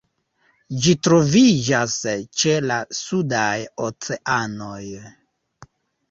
Ĝi 0.83 0.93
troviĝas 1.07 1.97
ĉe 2.43 2.53
la 2.69 2.77
sudaj 2.99 3.59
oceanoj. 3.89 4.81